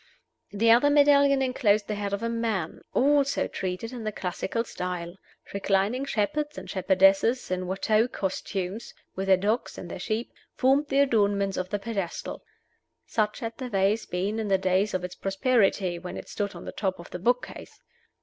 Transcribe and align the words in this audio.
The 0.49 0.71
other 0.71 0.89
medallion 0.89 1.43
inclosed 1.43 1.85
the 1.87 1.93
head 1.93 2.11
of 2.11 2.23
a 2.23 2.27
man, 2.27 2.81
also 2.91 3.47
treated 3.47 3.93
in 3.93 4.03
the 4.03 4.11
classical 4.11 4.63
style. 4.63 5.15
Reclining 5.53 6.05
shepherds 6.05 6.57
and 6.57 6.67
shepherdesses 6.67 7.51
in 7.51 7.67
Watteau 7.67 8.07
costume, 8.07 8.79
with 9.15 9.27
their 9.27 9.37
dogs 9.37 9.77
and 9.77 9.91
their 9.91 9.99
sheep, 9.99 10.31
formed 10.55 10.87
the 10.87 11.01
adornments 11.01 11.55
of 11.55 11.69
the 11.69 11.77
pedestal. 11.77 12.41
Such 13.05 13.41
had 13.41 13.55
the 13.59 13.69
vase 13.69 14.07
been 14.07 14.39
in 14.39 14.47
the 14.47 14.57
days 14.57 14.95
of 14.95 15.03
its 15.03 15.13
prosperity, 15.13 15.99
when 15.99 16.17
it 16.17 16.27
stood 16.27 16.55
on 16.55 16.65
the 16.65 16.71
top 16.71 16.97
of 16.97 17.11
the 17.11 17.19
book 17.19 17.45
case. 17.45 17.79